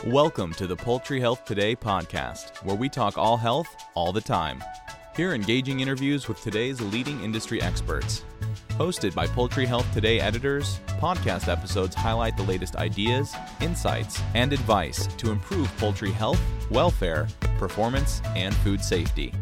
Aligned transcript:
Welcome 0.00 0.52
to 0.54 0.66
the 0.66 0.74
Poultry 0.74 1.20
Health 1.20 1.44
Today 1.44 1.76
podcast, 1.76 2.56
where 2.64 2.74
we 2.74 2.88
talk 2.88 3.16
all 3.16 3.36
health 3.36 3.68
all 3.94 4.12
the 4.12 4.20
time. 4.20 4.60
Hear 5.14 5.32
engaging 5.32 5.78
interviews 5.78 6.26
with 6.26 6.42
today's 6.42 6.80
leading 6.80 7.22
industry 7.22 7.62
experts. 7.62 8.24
Hosted 8.70 9.14
by 9.14 9.28
Poultry 9.28 9.64
Health 9.64 9.86
Today 9.94 10.18
editors, 10.18 10.80
podcast 10.98 11.46
episodes 11.46 11.94
highlight 11.94 12.36
the 12.36 12.42
latest 12.42 12.74
ideas, 12.74 13.32
insights, 13.60 14.20
and 14.34 14.52
advice 14.52 15.06
to 15.18 15.30
improve 15.30 15.70
poultry 15.76 16.10
health, 16.10 16.40
welfare, 16.68 17.28
performance, 17.58 18.20
and 18.34 18.52
food 18.56 18.82
safety. 18.82 19.32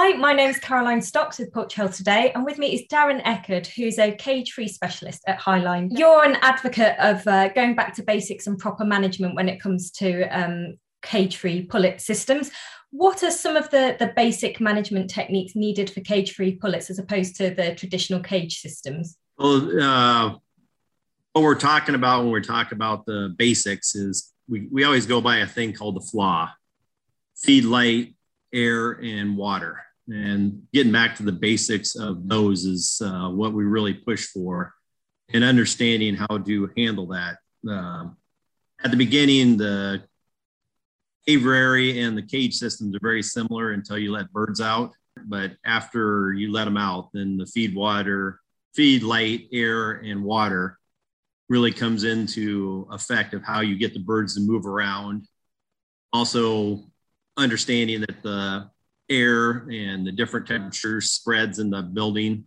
Hi, 0.00 0.12
my 0.12 0.32
name 0.32 0.48
is 0.48 0.60
Caroline 0.60 1.02
Stocks 1.02 1.40
with 1.40 1.52
Poultry 1.52 1.82
Health 1.82 1.96
Today, 1.96 2.30
and 2.32 2.44
with 2.44 2.56
me 2.56 2.72
is 2.72 2.86
Darrin 2.88 3.20
Eckard, 3.22 3.66
who's 3.66 3.98
a 3.98 4.12
cage 4.12 4.52
free 4.52 4.68
specialist 4.68 5.24
at 5.26 5.40
Hy-Line. 5.40 5.90
You're 5.90 6.24
an 6.24 6.36
advocate 6.40 6.94
of 7.00 7.26
uh, 7.26 7.48
going 7.48 7.74
back 7.74 7.94
to 7.94 8.04
basics 8.04 8.46
and 8.46 8.56
proper 8.56 8.84
management 8.84 9.34
when 9.34 9.48
it 9.48 9.60
comes 9.60 9.90
to 9.90 10.22
um, 10.28 10.76
cage 11.02 11.36
free 11.38 11.64
pullet 11.64 12.00
systems. 12.00 12.52
What 12.92 13.24
are 13.24 13.32
some 13.32 13.56
of 13.56 13.70
the, 13.70 13.96
the 13.98 14.12
basic 14.14 14.60
management 14.60 15.10
techniques 15.10 15.56
needed 15.56 15.90
for 15.90 16.00
cage 16.00 16.32
free 16.32 16.54
pullets 16.54 16.90
as 16.90 17.00
opposed 17.00 17.34
to 17.38 17.50
the 17.50 17.74
traditional 17.74 18.20
cage 18.20 18.60
systems? 18.60 19.16
Well, 19.36 19.82
uh, 19.82 20.36
what 21.32 21.42
we're 21.42 21.58
talking 21.58 21.96
about 21.96 22.22
when 22.22 22.30
we're 22.30 22.40
talking 22.40 22.76
about 22.76 23.04
the 23.04 23.34
basics 23.36 23.96
is 23.96 24.32
we, 24.48 24.68
we 24.70 24.84
always 24.84 25.06
go 25.06 25.20
by 25.20 25.38
a 25.38 25.46
thing 25.48 25.72
called 25.72 25.96
the 25.96 26.06
FLAW 26.08 26.50
feed 27.34 27.64
light, 27.64 28.14
air, 28.52 28.92
and 28.92 29.36
water. 29.36 29.82
And 30.08 30.66
getting 30.72 30.92
back 30.92 31.16
to 31.16 31.22
the 31.22 31.32
basics 31.32 31.94
of 31.94 32.28
those 32.28 32.64
is 32.64 33.00
uh, 33.04 33.28
what 33.28 33.52
we 33.52 33.64
really 33.64 33.94
push 33.94 34.26
for 34.26 34.74
and 35.32 35.44
understanding 35.44 36.14
how 36.14 36.38
to 36.38 36.70
handle 36.76 37.06
that. 37.08 37.38
Um, 37.68 38.16
at 38.82 38.90
the 38.90 38.96
beginning, 38.96 39.58
the 39.58 40.02
aviary 41.26 42.00
and 42.00 42.16
the 42.16 42.22
cage 42.22 42.54
systems 42.54 42.96
are 42.96 43.00
very 43.02 43.22
similar 43.22 43.72
until 43.72 43.98
you 43.98 44.12
let 44.12 44.32
birds 44.32 44.60
out. 44.60 44.94
But 45.26 45.52
after 45.64 46.32
you 46.32 46.52
let 46.52 46.64
them 46.64 46.76
out, 46.76 47.10
then 47.12 47.36
the 47.36 47.46
feed 47.46 47.74
water, 47.74 48.40
feed 48.74 49.02
light, 49.02 49.48
air, 49.52 49.92
and 49.92 50.24
water 50.24 50.78
really 51.48 51.72
comes 51.72 52.04
into 52.04 52.86
effect 52.90 53.34
of 53.34 53.42
how 53.42 53.60
you 53.60 53.76
get 53.76 53.94
the 53.94 54.00
birds 54.00 54.34
to 54.34 54.40
move 54.40 54.64
around. 54.64 55.26
Also, 56.12 56.84
understanding 57.36 58.00
that 58.00 58.22
the 58.22 58.70
air 59.10 59.66
and 59.70 60.06
the 60.06 60.12
different 60.12 60.46
temperature 60.46 61.00
spreads 61.00 61.58
in 61.58 61.70
the 61.70 61.82
building 61.82 62.46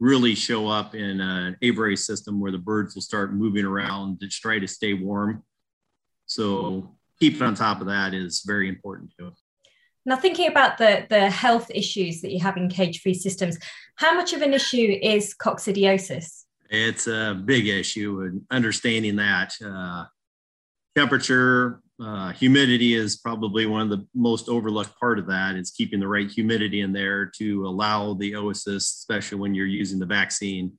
really 0.00 0.34
show 0.34 0.68
up 0.68 0.94
in 0.94 1.20
an 1.20 1.56
aviary 1.62 1.96
system 1.96 2.40
where 2.40 2.50
the 2.50 2.58
birds 2.58 2.94
will 2.94 3.02
start 3.02 3.32
moving 3.34 3.64
around 3.64 4.20
to 4.20 4.28
try 4.28 4.58
to 4.58 4.66
stay 4.66 4.94
warm. 4.94 5.42
So 6.26 6.96
keeping 7.20 7.42
on 7.42 7.54
top 7.54 7.80
of 7.80 7.86
that 7.86 8.14
is 8.14 8.42
very 8.44 8.68
important 8.68 9.12
too. 9.18 9.32
Now, 10.04 10.16
thinking 10.16 10.48
about 10.48 10.78
the, 10.78 11.06
the 11.08 11.30
health 11.30 11.70
issues 11.72 12.22
that 12.22 12.32
you 12.32 12.40
have 12.40 12.56
in 12.56 12.68
cage 12.68 13.00
free 13.00 13.14
systems, 13.14 13.58
how 13.96 14.14
much 14.14 14.32
of 14.32 14.42
an 14.42 14.52
issue 14.52 14.98
is 15.00 15.34
coccidiosis? 15.40 16.42
It's 16.68 17.06
a 17.06 17.40
big 17.44 17.68
issue, 17.68 18.22
and 18.22 18.42
understanding 18.50 19.16
that 19.16 19.54
uh, 19.64 20.06
temperature, 20.96 21.81
uh, 22.02 22.32
humidity 22.32 22.94
is 22.94 23.16
probably 23.16 23.66
one 23.66 23.82
of 23.82 23.90
the 23.90 24.06
most 24.14 24.48
overlooked 24.48 24.98
part 24.98 25.18
of 25.18 25.26
that. 25.26 25.56
Is 25.56 25.70
keeping 25.70 26.00
the 26.00 26.08
right 26.08 26.30
humidity 26.30 26.80
in 26.80 26.92
there 26.92 27.26
to 27.38 27.66
allow 27.66 28.14
the 28.14 28.32
oocysts, 28.32 28.98
especially 28.98 29.38
when 29.38 29.54
you're 29.54 29.66
using 29.66 29.98
the 29.98 30.06
vaccine, 30.06 30.72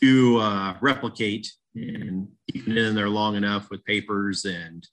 to 0.00 0.38
uh, 0.38 0.76
replicate 0.80 1.50
and 1.74 2.28
keeping 2.50 2.76
it 2.76 2.84
in 2.84 2.94
there 2.94 3.08
long 3.08 3.36
enough 3.36 3.70
with 3.70 3.84
papers 3.84 4.44
and 4.44 4.86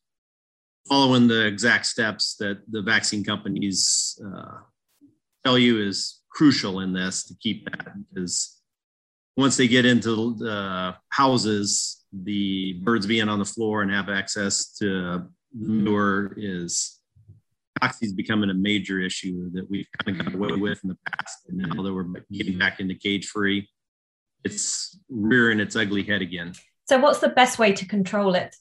following 0.87 1.27
the 1.27 1.45
exact 1.45 1.85
steps 1.85 2.35
that 2.37 2.59
the 2.71 2.81
vaccine 2.81 3.23
companies 3.23 4.19
uh, 4.25 4.59
tell 5.43 5.57
you 5.57 5.81
is 5.81 6.21
crucial 6.31 6.79
in 6.79 6.93
this 6.93 7.25
to 7.25 7.35
keep 7.41 7.69
that 7.69 7.93
because 8.13 8.61
once 9.35 9.57
they 9.57 9.67
get 9.67 9.85
into 9.85 10.35
the 10.35 10.95
houses, 11.09 12.05
the 12.11 12.73
birds 12.81 13.05
being 13.05 13.29
on 13.29 13.39
the 13.39 13.45
floor 13.45 13.81
and 13.81 13.91
have 13.91 14.09
access 14.09 14.73
to 14.77 15.27
manure 15.53 16.33
is 16.37 16.99
cocci 17.81 18.03
is 18.03 18.13
becoming 18.13 18.49
a 18.49 18.53
major 18.53 18.99
issue 18.99 19.49
that 19.51 19.69
we've 19.69 19.87
kind 20.03 20.19
of 20.19 20.25
got 20.25 20.35
away 20.35 20.55
with 20.55 20.79
in 20.83 20.89
the 20.89 20.97
past. 21.05 21.37
And 21.47 21.57
now 21.57 21.81
that 21.81 21.93
we're 21.93 22.05
getting 22.31 22.57
back 22.57 22.79
into 22.79 22.95
cage 22.95 23.27
free, 23.27 23.67
it's 24.43 24.99
rearing 25.09 25.59
its 25.59 25.75
ugly 25.75 26.03
head 26.03 26.21
again. 26.21 26.53
So, 26.87 26.99
what's 26.99 27.19
the 27.19 27.29
best 27.29 27.59
way 27.59 27.73
to 27.73 27.85
control 27.85 28.35
it? 28.35 28.55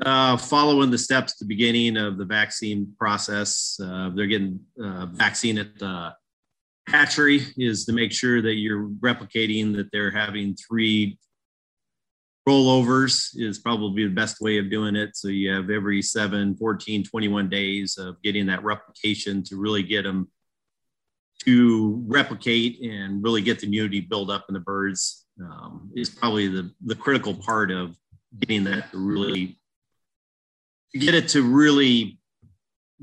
Uh, 0.00 0.36
following 0.36 0.90
the 0.90 0.98
steps 0.98 1.32
at 1.32 1.38
the 1.38 1.44
beginning 1.44 1.96
of 1.96 2.16
the 2.16 2.24
vaccine 2.24 2.94
process, 2.98 3.78
uh, 3.82 4.10
they're 4.14 4.26
getting 4.26 4.58
uh, 4.82 5.06
vaccine 5.06 5.58
at 5.58 5.78
the 5.78 6.14
hatchery 6.88 7.42
is 7.56 7.84
to 7.84 7.92
make 7.92 8.10
sure 8.10 8.42
that 8.42 8.54
you're 8.54 8.88
replicating 9.00 9.76
that 9.76 9.90
they're 9.92 10.10
having 10.10 10.56
three 10.56 11.18
rollovers 12.48 13.30
is 13.34 13.58
probably 13.58 14.04
the 14.04 14.14
best 14.14 14.40
way 14.40 14.58
of 14.58 14.70
doing 14.70 14.96
it. 14.96 15.16
So 15.16 15.28
you 15.28 15.50
have 15.50 15.70
every 15.70 16.02
7, 16.02 16.56
14, 16.56 17.04
21 17.04 17.48
days 17.48 17.98
of 17.98 18.20
getting 18.22 18.46
that 18.46 18.64
replication 18.64 19.42
to 19.44 19.56
really 19.56 19.82
get 19.82 20.02
them 20.02 20.28
to 21.44 22.02
replicate 22.06 22.80
and 22.82 23.22
really 23.22 23.42
get 23.42 23.60
the 23.60 23.66
immunity 23.66 24.00
build 24.00 24.30
up 24.30 24.46
in 24.48 24.54
the 24.54 24.60
birds 24.60 25.26
um, 25.40 25.90
is 25.94 26.10
probably 26.10 26.48
the, 26.48 26.72
the 26.84 26.94
critical 26.94 27.34
part 27.34 27.70
of 27.70 27.96
getting 28.40 28.64
that 28.64 28.90
to 28.92 28.98
really 28.98 29.58
get 30.94 31.14
it 31.14 31.28
to 31.28 31.42
really 31.42 32.18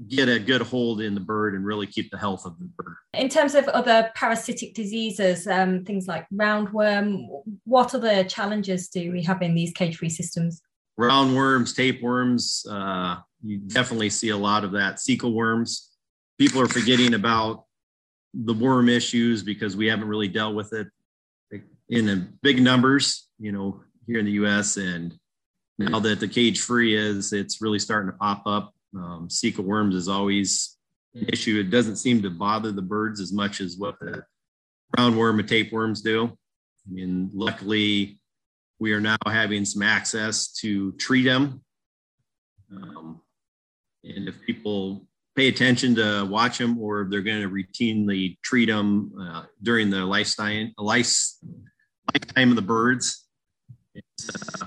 get 0.08 0.30
a 0.30 0.40
good 0.40 0.62
hold 0.62 1.02
in 1.02 1.14
the 1.14 1.22
bird 1.22 1.56
and 1.56 1.66
really 1.66 1.88
keep 1.88 2.10
the 2.12 2.18
health 2.18 2.46
of 2.46 2.58
the 2.60 2.66
bird. 2.78 2.96
In 3.14 3.30
terms 3.30 3.56
of 3.56 3.68
other 3.68 4.12
parasitic 4.16 4.74
diseases, 4.74 5.48
um, 5.48 5.84
things 5.84 6.08
like 6.08 6.26
roundworm, 6.34 7.28
what 7.66 7.94
other 7.94 8.24
challenges 8.24 8.88
do 8.88 9.12
we 9.12 9.24
have 9.24 9.42
in 9.42 9.56
these 9.56 9.74
cage-free 9.74 10.10
systems? 10.10 10.62
Roundworms, 11.00 11.76
tapeworms, 11.76 12.66
uh, 12.70 13.18
you 13.44 13.58
definitely 13.58 14.10
see 14.10 14.30
a 14.30 14.38
lot 14.38 14.64
of 14.64 14.72
that. 14.74 14.96
Cecal 14.96 15.34
worms. 15.34 15.90
People 16.38 16.62
are 16.62 16.68
forgetting 16.68 17.14
about 17.14 17.66
the 18.34 18.54
worm 18.54 18.90
issues 18.90 19.44
because 19.44 19.76
we 19.76 19.88
haven't 19.88 20.08
really 20.08 20.28
dealt 20.28 20.56
with 20.56 20.74
it 20.74 20.88
in 21.90 22.38
big 22.42 22.62
numbers, 22.62 23.28
you 23.40 23.52
know, 23.52 23.82
here 24.06 24.20
in 24.20 24.26
the 24.26 24.34
U.S. 24.34 24.78
and 24.78 25.18
now 25.78 26.00
that 26.00 26.20
the 26.20 26.28
cage 26.28 26.60
free 26.62 26.96
is, 26.96 27.34
it's 27.34 27.62
really 27.62 27.80
starting 27.80 28.12
to 28.12 28.18
pop 28.18 28.44
up. 28.46 28.74
Um, 28.96 29.28
cecal 29.30 29.66
worms 29.66 29.96
is 29.96 30.08
always 30.08 30.78
an 31.14 31.28
issue. 31.30 31.60
It 31.60 31.70
doesn't 31.70 31.98
seem 31.98 32.22
to 32.24 32.30
bother 32.30 32.72
the 32.72 32.82
birds 32.82 33.20
as 33.20 33.32
much 33.32 33.62
as 33.62 33.78
what 33.78 34.00
the 34.00 34.24
roundworm 34.98 35.40
and 35.40 35.48
tapeworms 35.48 36.02
do. 36.02 36.26
I 36.26 36.92
mean, 36.92 37.30
luckily, 37.34 38.20
we 38.80 38.94
are 38.94 39.02
now 39.02 39.18
having 39.26 39.66
some 39.66 39.84
access 39.84 40.52
to 40.54 40.94
treat 40.94 41.24
them. 41.24 41.62
Um, 42.72 43.22
and 44.04 44.28
if 44.28 44.42
people 44.42 45.08
pay 45.36 45.48
attention 45.48 45.96
to 45.96 46.26
watch 46.30 46.58
them 46.58 46.80
or 46.80 47.08
they're 47.10 47.22
going 47.22 47.42
to 47.42 47.50
routinely 47.50 48.38
treat 48.42 48.68
them 48.68 49.12
uh, 49.22 49.44
during 49.62 49.90
the 49.90 50.06
lifetime, 50.06 50.74
life, 50.78 51.14
lifetime 52.14 52.50
of 52.50 52.56
the 52.56 52.62
birds, 52.62 53.28
it's, 53.94 54.62
uh, 54.62 54.66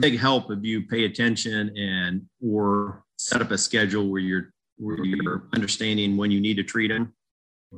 big 0.00 0.18
help 0.18 0.50
if 0.50 0.60
you 0.62 0.82
pay 0.86 1.04
attention 1.04 1.76
and 1.76 2.22
or 2.44 3.04
set 3.16 3.42
up 3.42 3.50
a 3.50 3.58
schedule 3.58 4.08
where 4.08 4.20
you're 4.20 4.52
where 4.78 5.04
you're 5.04 5.48
understanding 5.54 6.16
when 6.16 6.30
you 6.30 6.40
need 6.40 6.54
to 6.54 6.62
treat 6.62 6.88
them. 6.88 7.12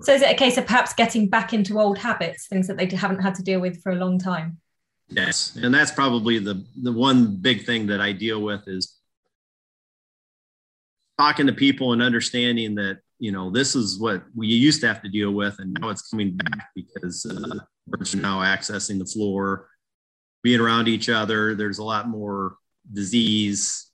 So 0.02 0.12
is 0.12 0.22
it 0.22 0.30
a 0.30 0.34
case 0.34 0.56
of 0.56 0.66
perhaps 0.66 0.92
getting 0.92 1.28
back 1.28 1.52
into 1.52 1.80
old 1.80 1.98
habits, 1.98 2.46
things 2.46 2.68
that 2.68 2.76
they 2.76 2.86
haven't 2.86 3.20
had 3.20 3.34
to 3.36 3.42
deal 3.42 3.60
with 3.60 3.82
for 3.82 3.90
a 3.90 3.96
long 3.96 4.18
time? 4.18 4.58
Yes, 5.08 5.56
and 5.60 5.74
that's 5.74 5.90
probably 5.90 6.38
the 6.38 6.64
the 6.82 6.92
one 6.92 7.36
big 7.36 7.66
thing 7.66 7.86
that 7.88 8.00
I 8.00 8.12
deal 8.12 8.40
with 8.42 8.68
is 8.68 8.96
talking 11.18 11.46
to 11.46 11.52
people 11.52 11.92
and 11.92 12.00
understanding 12.00 12.76
that 12.76 13.00
you 13.18 13.32
know 13.32 13.50
this 13.50 13.74
is 13.74 13.98
what 13.98 14.22
we 14.36 14.46
used 14.46 14.80
to 14.82 14.86
have 14.86 15.02
to 15.02 15.08
deal 15.08 15.32
with, 15.32 15.58
and 15.58 15.76
now 15.80 15.88
it's 15.88 16.08
coming 16.08 16.36
back 16.36 16.68
because 16.76 17.26
uh, 17.26 17.58
birds 17.88 18.14
are 18.14 18.18
now 18.18 18.38
accessing 18.38 18.98
the 18.98 19.06
floor 19.06 19.69
being 20.42 20.60
around 20.60 20.88
each 20.88 21.08
other. 21.08 21.54
There's 21.54 21.78
a 21.78 21.84
lot 21.84 22.08
more 22.08 22.56
disease, 22.92 23.90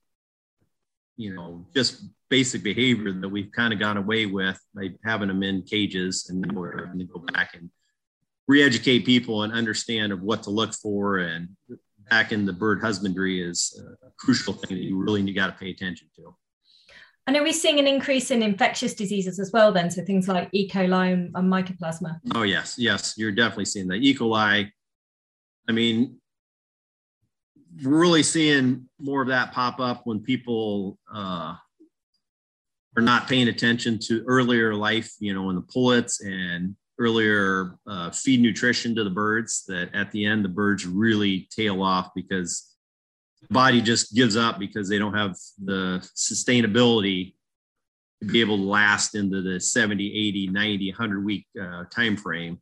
you 1.17 1.35
know, 1.35 1.67
just 1.75 2.03
basic 2.29 2.63
behavior 2.63 3.13
that 3.13 3.29
we've 3.29 3.53
kind 3.53 3.73
of 3.73 3.79
gone 3.79 3.97
away 3.97 4.27
with 4.27 4.61
by 4.75 4.91
having 5.05 5.29
them 5.29 5.43
in 5.43 5.63
cages 5.63 6.29
and 6.29 6.53
we're 6.53 6.85
having 6.85 6.99
to 6.99 7.05
go 7.05 7.21
back 7.33 7.55
and 7.55 7.71
re-educate 8.49 9.05
people 9.05 9.43
and 9.43 9.53
understand 9.53 10.13
of 10.13 10.23
what 10.23 10.43
to 10.45 10.51
look 10.51 10.73
for 10.75 11.19
and 11.19 11.49
back 12.11 12.33
in 12.33 12.47
the 12.47 12.53
bird 12.53 12.81
husbandry 12.81 13.43
is 13.43 13.83
a 14.05 14.11
crucial 14.17 14.53
thing 14.53 14.77
that 14.77 14.85
you 14.85 14.97
really 14.97 15.33
got 15.33 15.49
to 15.49 15.53
pay 15.53 15.71
attention 15.71 16.09
to. 16.15 16.35
And 17.27 17.37
are 17.37 17.43
we 17.43 17.53
seeing 17.53 17.81
an 17.81 17.89
increase 17.89 18.31
in 18.31 18.41
infectious 18.41 18.95
diseases 18.95 19.41
as 19.41 19.51
well 19.53 19.73
then? 19.73 19.91
So 19.91 20.05
things 20.05 20.29
like 20.29 20.49
E. 20.53 20.69
coli 20.69 21.13
and 21.13 21.35
mycoplasma? 21.35 22.21
Oh 22.37 22.45
yes, 22.45 22.77
yes, 22.79 23.15
you're 23.17 23.33
definitely 23.33 23.65
seeing 23.65 23.89
that. 23.89 23.97
E. 23.97 24.15
coli, 24.15 24.71
I 25.69 25.73
mean, 25.73 26.21
really 27.83 28.23
seeing 28.23 28.89
more 28.99 29.23
of 29.23 29.29
that 29.29 29.53
pop 29.53 29.81
up 29.81 30.03
when 30.05 30.21
people 30.21 30.99
uh, 31.13 31.55
are 32.97 33.03
not 33.03 33.29
paying 33.29 33.49
attention 33.49 33.99
to 33.99 34.25
earlier 34.27 34.75
life, 34.75 35.13
you 35.19 35.35
know, 35.35 35.51
in 35.51 35.57
the 35.57 35.63
pullets 35.63 36.21
and 36.21 36.75
earlier 36.99 37.77
uh, 37.87 38.11
feed 38.11 38.41
nutrition 38.41 38.95
to 38.95 39.05
the 39.05 39.11
birds 39.11 39.65
that 39.67 39.95
at 39.95 40.11
the 40.13 40.25
end 40.25 40.45
the 40.45 40.49
birds 40.49 40.87
really 40.87 41.47
tail 41.51 41.83
off 41.83 42.11
because 42.15 42.75
the 43.43 43.53
body 43.53 43.83
just 43.83 44.15
gives 44.15 44.37
up 44.37 44.59
because 44.59 44.89
they 44.89 44.99
don't 44.99 45.15
have 45.15 45.37
the 45.63 45.99
sustainability 46.17 47.35
to 48.23 48.27
be 48.27 48.41
able 48.41 48.57
to 48.57 48.63
last 48.63 49.15
into 49.15 49.43
the 49.43 49.61
70 49.61 50.07
80 50.29 50.49
90 50.49 50.91
100 50.93 51.25
week 51.25 51.47
uh, 51.61 51.85
time 51.91 52.17
frame 52.17 52.59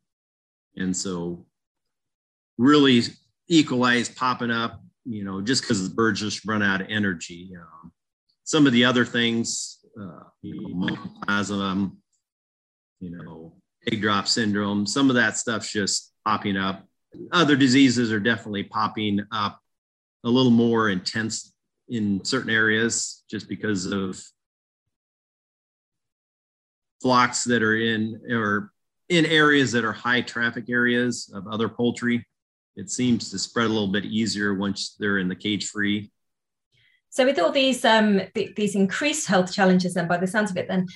and 0.75 0.95
so 0.95 1.45
really 2.57 3.03
equalize 3.47 4.09
popping 4.09 4.51
up 4.51 4.81
you 5.05 5.23
know 5.23 5.41
just 5.41 5.61
because 5.61 5.87
the 5.87 5.93
birds 5.93 6.19
just 6.19 6.45
run 6.45 6.61
out 6.61 6.81
of 6.81 6.87
energy 6.89 7.51
um, 7.59 7.91
some 8.43 8.67
of 8.67 8.73
the 8.73 8.85
other 8.85 9.05
things 9.05 9.79
uh, 9.99 10.19
you 10.41 10.75
know, 10.75 10.87
mycoplasma, 10.87 11.91
you 12.99 13.11
know 13.11 13.53
egg 13.91 14.01
drop 14.01 14.27
syndrome 14.27 14.85
some 14.85 15.09
of 15.09 15.15
that 15.15 15.37
stuff's 15.37 15.71
just 15.71 16.13
popping 16.25 16.57
up 16.57 16.83
other 17.31 17.55
diseases 17.55 18.11
are 18.11 18.19
definitely 18.19 18.63
popping 18.63 19.21
up 19.31 19.59
a 20.23 20.29
little 20.29 20.51
more 20.51 20.89
intense 20.89 21.53
in 21.87 22.23
certain 22.25 22.49
areas 22.49 23.23
just 23.29 23.47
because 23.47 23.85
of 23.85 24.19
flocks 27.01 27.43
that 27.43 27.61
are 27.61 27.77
in 27.77 28.19
or 28.31 28.71
in 29.09 29.25
areas 29.25 29.71
that 29.73 29.85
are 29.85 29.93
high 29.93 30.21
traffic 30.21 30.69
areas 30.69 31.31
of 31.33 31.47
other 31.47 31.69
poultry. 31.69 32.25
It 32.75 32.89
seems 32.89 33.31
to 33.31 33.39
spread 33.39 33.67
a 33.67 33.69
little 33.69 33.91
bit 33.91 34.05
easier 34.05 34.53
once 34.53 34.95
they're 34.99 35.19
in 35.19 35.29
the 35.29 35.35
cage 35.35 35.69
free. 35.69 36.11
So, 37.09 37.25
with 37.25 37.39
all 37.39 37.51
these 37.51 37.85
um, 37.85 38.21
th- 38.33 38.55
these 38.55 38.75
increased 38.75 39.27
health 39.27 39.53
challenges, 39.53 39.93
then 39.93 40.07
by 40.07 40.17
the 40.17 40.27
sounds 40.27 40.51
of 40.51 40.57
it, 40.57 40.67
then 40.67 40.87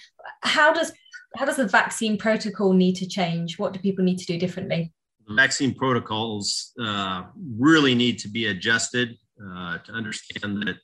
how 0.42 0.74
does 0.74 0.92
how 1.38 1.46
does 1.46 1.56
the 1.56 1.68
vaccine 1.68 2.18
protocol 2.18 2.74
need 2.74 2.96
to 2.98 3.08
change? 3.08 3.58
What 3.58 3.74
do 3.74 3.80
people 3.80 4.04
need 4.04 4.18
to 4.20 4.26
do 4.26 4.38
differently? 4.38 4.92
The 5.28 5.36
vaccine 5.36 5.74
protocols 5.74 6.74
uh, 6.82 7.24
really 7.58 7.96
need 7.96 8.20
to 8.20 8.28
be 8.28 8.48
adjusted 8.48 9.16
uh, 9.42 9.78
to 9.78 9.92
understand 9.94 10.62
that 10.64 10.76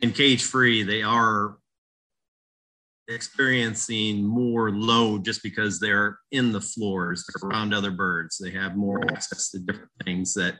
in 0.00 0.12
cage 0.12 0.44
free 0.44 0.82
they 0.82 1.02
are 1.02 1.58
experiencing 3.08 4.22
more 4.24 4.70
load 4.70 5.24
just 5.24 5.42
because 5.42 5.78
they're 5.78 6.18
in 6.32 6.52
the 6.52 6.60
floors, 6.60 7.24
they're 7.26 7.48
around 7.48 7.72
other 7.72 7.90
birds, 7.90 8.38
they 8.38 8.50
have 8.50 8.76
more 8.76 9.02
access 9.12 9.50
to 9.50 9.58
different 9.58 9.90
things 10.04 10.34
that 10.34 10.56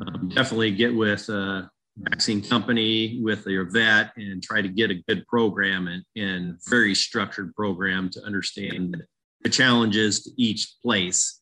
um, 0.00 0.28
definitely 0.28 0.70
get 0.70 0.94
with 0.94 1.28
a 1.28 1.68
vaccine 1.96 2.42
company, 2.42 3.20
with 3.22 3.46
your 3.46 3.64
vet, 3.64 4.12
and 4.16 4.42
try 4.42 4.62
to 4.62 4.68
get 4.68 4.90
a 4.90 5.02
good 5.08 5.26
program 5.26 5.88
and, 5.88 6.04
and 6.16 6.58
very 6.68 6.94
structured 6.94 7.54
program 7.54 8.08
to 8.10 8.22
understand 8.22 8.96
the 9.42 9.50
challenges 9.50 10.22
to 10.24 10.30
each 10.36 10.74
place 10.82 11.40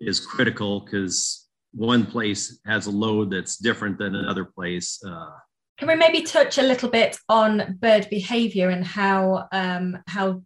is 0.00 0.20
critical 0.20 0.80
because 0.80 1.46
one 1.72 2.06
place 2.06 2.60
has 2.66 2.86
a 2.86 2.90
load 2.90 3.30
that's 3.30 3.56
different 3.56 3.98
than 3.98 4.14
another 4.14 4.44
place. 4.44 5.00
Uh, 5.06 5.30
can 5.78 5.88
we 5.88 5.94
maybe 5.94 6.22
touch 6.22 6.58
a 6.58 6.62
little 6.62 6.88
bit 6.88 7.18
on 7.28 7.76
bird 7.80 8.08
behaviour 8.10 8.70
and 8.70 8.84
how 8.84 9.48
um, 9.52 9.98
how 10.06 10.42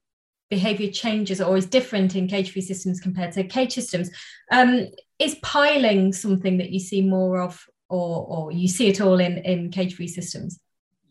behaviour 0.51 0.91
changes 0.91 1.41
are 1.41 1.45
always 1.45 1.67
different 1.67 2.17
in 2.17 2.27
cage-free 2.27 2.63
systems 2.63 3.01
compared 3.01 3.33
to 3.33 3.45
cage 3.45 3.73
systems? 3.73 4.11
Um, 4.51 4.89
is 5.19 5.37
piling 5.43 6.13
something 6.13 6.59
that 6.59 6.71
you 6.71 6.81
see 6.81 7.03
more 7.03 7.41
of, 7.41 7.65
or, 7.89 8.27
or 8.27 8.53
you 8.53 8.67
see 8.67 8.89
it 8.89 9.01
all 9.01 9.21
in 9.21 9.39
in 9.39 9.71
cage-free 9.71 10.09
systems? 10.09 10.59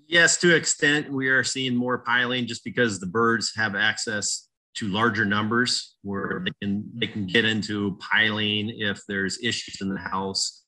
Yes, 0.08 0.38
to 0.38 0.56
extent 0.56 1.12
we 1.12 1.30
are 1.30 1.44
seeing 1.44 1.76
more 1.76 2.00
piling 2.00 2.48
just 2.48 2.64
because 2.64 3.00
the 3.00 3.06
birds 3.06 3.54
have 3.56 3.76
access 3.76 4.48
to 4.76 4.88
larger 4.88 5.26
numbers 5.26 5.96
where 6.02 6.44
they 6.44 6.52
can 6.62 6.90
they 6.96 7.08
can 7.08 7.26
get 7.26 7.46
into 7.46 7.98
piling 8.00 8.70
if 8.78 9.02
there's 9.08 9.40
issues 9.42 9.78
in 9.82 9.90
the 9.90 10.00
house 10.00 10.64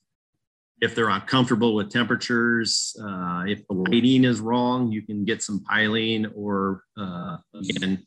if 0.81 0.95
they're 0.95 1.09
uncomfortable 1.09 1.75
with 1.75 1.91
temperatures, 1.91 2.95
uh, 3.01 3.43
if 3.47 3.65
the 3.67 3.75
lighting 3.75 4.23
is 4.25 4.39
wrong, 4.39 4.91
you 4.91 5.03
can 5.03 5.23
get 5.23 5.43
some 5.43 5.63
piling 5.63 6.25
or 6.35 6.83
uh, 6.97 7.37
again, 7.53 8.03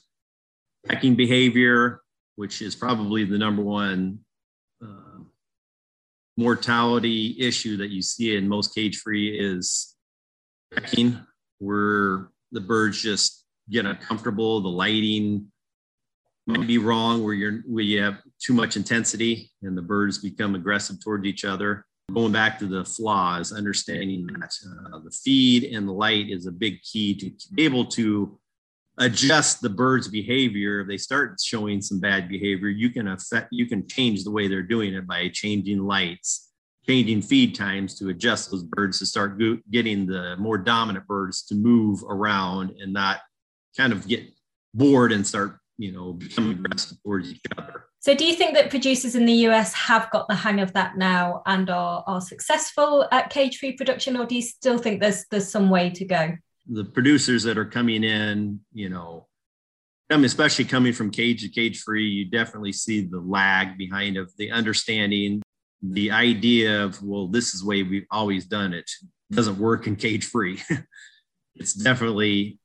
pecking 0.84 1.14
behavior, 1.14 2.02
which 2.34 2.60
is 2.60 2.74
probably 2.74 3.24
the 3.24 3.38
number 3.38 3.62
one 3.62 4.18
uh, 4.82 5.22
mortality 6.36 7.36
issue 7.38 7.76
that 7.76 7.90
you 7.90 8.02
see 8.02 8.36
in 8.36 8.48
most 8.48 8.74
cage 8.74 8.98
free 8.98 9.38
is 9.38 9.94
pecking, 10.74 11.16
where 11.60 12.28
the 12.50 12.60
birds 12.60 13.00
just 13.00 13.44
get 13.70 13.86
uncomfortable, 13.86 14.60
the 14.60 14.68
lighting 14.68 15.46
might 16.48 16.66
be 16.66 16.78
wrong, 16.78 17.22
where 17.22 17.34
you're 17.34 17.60
where 17.66 17.84
you 17.84 18.02
have 18.02 18.18
too 18.42 18.52
much 18.52 18.76
intensity 18.76 19.50
and 19.62 19.78
the 19.78 19.82
birds 19.82 20.18
become 20.18 20.56
aggressive 20.56 21.02
toward 21.02 21.24
each 21.24 21.44
other 21.44 21.86
going 22.12 22.32
back 22.32 22.58
to 22.58 22.66
the 22.66 22.84
flaws, 22.84 23.52
understanding 23.52 24.26
that 24.26 24.54
uh, 24.92 24.98
the 24.98 25.10
feed 25.10 25.64
and 25.64 25.88
the 25.88 25.92
light 25.92 26.28
is 26.28 26.46
a 26.46 26.52
big 26.52 26.82
key 26.82 27.14
to 27.14 27.32
be 27.54 27.64
able 27.64 27.84
to 27.84 28.38
adjust 28.98 29.60
the 29.60 29.68
bird's 29.68 30.08
behavior. 30.08 30.80
If 30.80 30.88
they 30.88 30.96
start 30.96 31.40
showing 31.42 31.80
some 31.80 32.00
bad 32.00 32.28
behavior, 32.28 32.68
you 32.68 32.90
can 32.90 33.08
affect, 33.08 33.48
you 33.50 33.66
can 33.66 33.88
change 33.88 34.22
the 34.22 34.30
way 34.30 34.48
they're 34.48 34.62
doing 34.62 34.94
it 34.94 35.06
by 35.06 35.28
changing 35.28 35.80
lights, 35.80 36.52
changing 36.86 37.22
feed 37.22 37.54
times 37.54 37.98
to 37.98 38.10
adjust 38.10 38.50
those 38.50 38.62
birds 38.62 38.98
to 39.00 39.06
start 39.06 39.38
go- 39.38 39.58
getting 39.70 40.06
the 40.06 40.36
more 40.38 40.58
dominant 40.58 41.06
birds 41.06 41.42
to 41.46 41.54
move 41.54 42.04
around 42.08 42.70
and 42.80 42.92
not 42.92 43.20
kind 43.76 43.92
of 43.92 44.06
get 44.06 44.22
bored 44.74 45.10
and 45.10 45.26
start, 45.26 45.58
you 45.78 45.90
know, 45.90 46.12
becoming 46.12 46.52
aggressive 46.52 47.02
towards 47.02 47.32
each 47.32 47.40
other. 47.58 47.86
So, 48.04 48.14
do 48.14 48.26
you 48.26 48.34
think 48.34 48.52
that 48.52 48.68
producers 48.68 49.14
in 49.14 49.24
the 49.24 49.32
US 49.48 49.72
have 49.72 50.10
got 50.10 50.28
the 50.28 50.34
hang 50.34 50.60
of 50.60 50.74
that 50.74 50.98
now 50.98 51.40
and 51.46 51.70
are, 51.70 52.04
are 52.06 52.20
successful 52.20 53.08
at 53.10 53.30
cage 53.30 53.56
free 53.56 53.72
production, 53.72 54.14
or 54.18 54.26
do 54.26 54.34
you 54.34 54.42
still 54.42 54.76
think 54.76 55.00
there's 55.00 55.24
there's 55.30 55.50
some 55.50 55.70
way 55.70 55.88
to 55.88 56.04
go? 56.04 56.36
The 56.66 56.84
producers 56.84 57.44
that 57.44 57.56
are 57.56 57.64
coming 57.64 58.04
in, 58.04 58.60
you 58.74 58.90
know, 58.90 59.26
I 60.10 60.16
mean, 60.16 60.26
especially 60.26 60.66
coming 60.66 60.92
from 60.92 61.10
cage 61.10 61.40
to 61.44 61.48
cage 61.48 61.80
free, 61.80 62.06
you 62.06 62.26
definitely 62.26 62.72
see 62.72 63.00
the 63.00 63.20
lag 63.20 63.78
behind 63.78 64.18
of 64.18 64.30
the 64.36 64.50
understanding, 64.50 65.40
the 65.80 66.10
idea 66.10 66.84
of 66.84 67.02
well, 67.02 67.26
this 67.28 67.54
is 67.54 67.62
the 67.62 67.66
way 67.66 67.84
we've 67.84 68.06
always 68.10 68.44
done 68.44 68.74
it. 68.74 68.90
it 69.30 69.34
doesn't 69.34 69.56
work 69.56 69.86
in 69.86 69.96
cage 69.96 70.26
free. 70.26 70.62
it's 71.54 71.72
definitely 71.72 72.58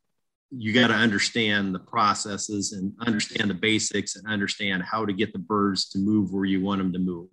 you 0.51 0.73
got 0.73 0.87
to 0.87 0.93
understand 0.93 1.75
the 1.75 1.79
processes 1.79 2.71
and 2.73 2.93
understand 3.05 3.49
the 3.49 3.55
basics 3.55 4.15
and 4.15 4.27
understand 4.27 4.83
how 4.83 5.05
to 5.05 5.13
get 5.13 5.31
the 5.31 5.39
birds 5.39 5.89
to 5.89 5.99
move 5.99 6.33
where 6.33 6.45
you 6.45 6.61
want 6.61 6.79
them 6.79 6.91
to 6.93 6.99
move. 6.99 7.27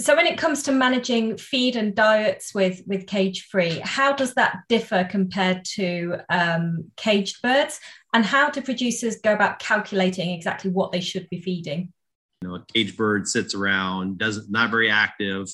So 0.00 0.16
when 0.16 0.26
it 0.26 0.38
comes 0.38 0.62
to 0.62 0.72
managing 0.72 1.36
feed 1.36 1.76
and 1.76 1.94
diets 1.94 2.54
with 2.54 2.80
with 2.86 3.06
cage 3.06 3.48
free 3.50 3.80
how 3.84 4.14
does 4.14 4.32
that 4.34 4.60
differ 4.66 5.06
compared 5.10 5.64
to 5.74 6.16
um, 6.30 6.90
caged 6.96 7.42
birds? 7.42 7.78
And 8.14 8.24
how 8.24 8.50
do 8.50 8.62
producers 8.62 9.20
go 9.22 9.34
about 9.34 9.58
calculating 9.58 10.30
exactly 10.30 10.70
what 10.70 10.90
they 10.90 11.00
should 11.00 11.28
be 11.28 11.42
feeding? 11.42 11.92
You 12.40 12.48
know 12.48 12.54
a 12.54 12.64
caged 12.72 12.96
bird 12.96 13.28
sits 13.28 13.54
around 13.54 14.16
doesn't 14.16 14.50
not 14.50 14.70
very 14.70 14.90
active 14.90 15.48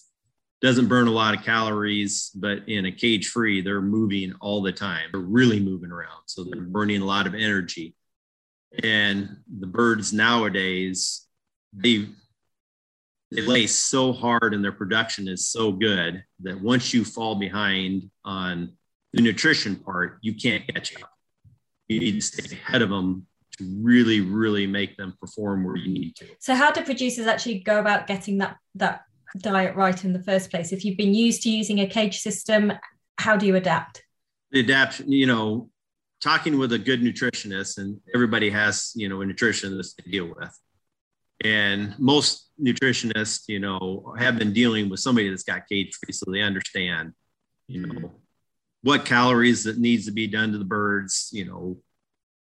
doesn't 0.67 0.89
burn 0.89 1.07
a 1.07 1.13
lot 1.13 1.33
of 1.33 1.45
calories, 1.45 2.31
but 2.35 2.69
in 2.69 2.87
a 2.87 2.93
cage 2.93 3.29
free, 3.29 3.61
they're 3.61 3.81
moving 3.81 4.35
all 4.41 4.63
the 4.63 4.73
time. 4.73 5.09
They're 5.13 5.21
really 5.21 5.61
moving 5.61 5.93
around. 5.93 6.23
So 6.27 6.43
they're 6.43 6.61
burning 6.61 7.03
a 7.03 7.05
lot 7.05 7.29
of 7.29 7.35
energy. 7.35 7.95
And 8.83 9.37
the 9.61 9.69
birds 9.69 10.13
nowadays, 10.13 11.25
they 11.73 12.07
they 13.31 13.43
lay 13.43 13.67
so 13.67 14.13
hard 14.13 14.55
and 14.55 14.65
their 14.65 14.73
production 14.73 15.29
is 15.29 15.47
so 15.49 15.73
good 15.73 16.25
that 16.41 16.61
once 16.61 16.93
you 16.93 17.05
fall 17.05 17.37
behind 17.37 18.11
on 18.25 18.73
the 19.13 19.23
nutrition 19.23 19.77
part, 19.77 20.19
you 20.21 20.35
can't 20.35 20.67
catch 20.67 21.01
up. 21.01 21.11
You 21.89 22.01
need 22.01 22.13
to 22.13 22.21
stay 22.21 22.57
ahead 22.57 22.83
of 22.83 22.91
them 22.91 23.27
to 23.59 23.65
really, 23.83 24.21
really 24.21 24.67
make 24.67 24.97
them 24.97 25.17
perform 25.21 25.65
where 25.65 25.77
you 25.77 25.93
need 25.93 26.15
to. 26.17 26.27
So 26.41 26.55
how 26.55 26.71
do 26.73 26.83
producers 26.83 27.27
actually 27.27 27.61
go 27.61 27.79
about 27.79 28.07
getting 28.07 28.39
that 28.39 28.57
that 28.75 29.03
diet 29.43 29.77
right 29.77 30.05
in 30.05 30.13
the 30.13 30.23
first 30.23 30.51
place? 30.51 30.73
If 30.73 30.85
you've 30.85 30.97
been 30.97 31.15
used 31.15 31.43
to 31.43 31.51
using 31.51 31.81
a 31.81 31.87
cage 31.87 32.19
system, 32.19 32.73
how 33.19 33.37
do 33.37 33.47
you 33.47 33.57
adapt? 33.57 34.03
The 34.51 34.61
adapt, 34.61 35.01
you 35.01 35.27
know, 35.27 35.71
talking 36.21 36.59
with 36.59 36.73
a 36.73 36.79
good 36.79 37.03
nutritionist, 37.03 37.79
and 37.79 38.01
everybody 38.15 38.51
has, 38.51 38.93
you 38.95 39.09
know, 39.09 39.23
a 39.23 39.25
nutritionist 39.25 39.97
to 39.97 40.11
deal 40.11 40.27
with. 40.27 40.59
And 41.45 41.99
most 41.99 42.49
nutritionists, 42.63 43.45
you 43.49 43.61
know, 43.61 44.15
have 44.19 44.39
been 44.39 44.53
dealing 44.53 44.89
with 44.89 45.01
somebody 45.01 45.29
that's 45.29 45.43
got 45.43 45.69
cage 45.69 45.95
free, 45.95 46.13
so 46.13 46.31
they 46.31 46.41
understand, 46.41 47.13
you 47.69 47.87
know, 47.87 47.95
mm-hmm. 47.95 48.07
what 48.83 49.05
calories 49.05 49.65
that 49.65 49.79
needs 49.79 50.07
to 50.07 50.13
be 50.13 50.27
done 50.27 50.53
to 50.53 50.59
the 50.59 50.65
birds, 50.65 51.29
you 51.33 51.45
know, 51.45 51.79